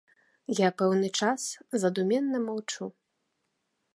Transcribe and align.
Я 0.59 0.69
пэўны 0.81 1.09
час 1.25 1.41
задуменна 1.85 2.37
маўчу. 2.47 2.83